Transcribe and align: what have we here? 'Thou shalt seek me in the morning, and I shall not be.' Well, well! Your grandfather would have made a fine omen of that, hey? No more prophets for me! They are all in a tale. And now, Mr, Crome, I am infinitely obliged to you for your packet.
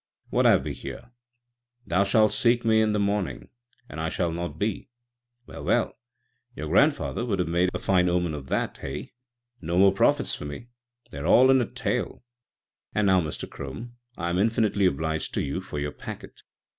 what 0.31 0.45
have 0.45 0.63
we 0.65 0.73
here? 0.73 1.11
'Thou 1.85 2.03
shalt 2.03 2.31
seek 2.31 2.65
me 2.65 2.81
in 2.81 2.91
the 2.91 2.97
morning, 2.97 3.49
and 3.87 3.99
I 4.01 4.09
shall 4.09 4.31
not 4.31 4.57
be.' 4.57 4.89
Well, 5.45 5.63
well! 5.63 5.99
Your 6.55 6.69
grandfather 6.69 7.23
would 7.23 7.37
have 7.37 7.47
made 7.47 7.69
a 7.71 7.77
fine 7.77 8.09
omen 8.09 8.33
of 8.33 8.47
that, 8.47 8.79
hey? 8.79 9.13
No 9.61 9.77
more 9.77 9.93
prophets 9.93 10.33
for 10.33 10.45
me! 10.45 10.69
They 11.11 11.19
are 11.19 11.27
all 11.27 11.51
in 11.51 11.61
a 11.61 11.67
tale. 11.69 12.23
And 12.95 13.05
now, 13.05 13.21
Mr, 13.21 13.47
Crome, 13.47 13.95
I 14.17 14.31
am 14.31 14.39
infinitely 14.39 14.87
obliged 14.87 15.35
to 15.35 15.43
you 15.43 15.61
for 15.61 15.77
your 15.77 15.91
packet. 15.91 16.41